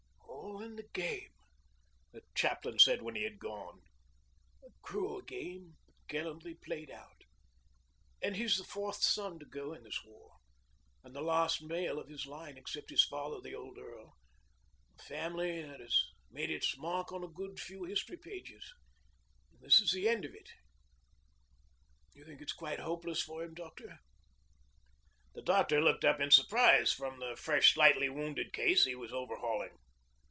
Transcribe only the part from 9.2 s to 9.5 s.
to